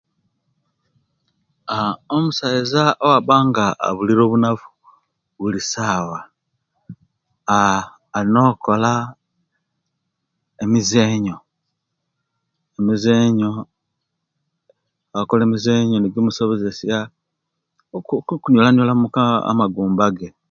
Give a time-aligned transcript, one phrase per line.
[1.73, 4.69] Aaa omusaiza obwaba nga abulira obunafu
[5.39, 6.19] bulisawa
[7.57, 7.83] aaa
[8.17, 8.91] alina okola
[10.63, 11.35] emizenyu
[12.79, 13.51] emizenyu
[15.11, 16.97] owakola emizenyu nejimusobozesya
[18.33, 20.05] okuniola niola muku amagumba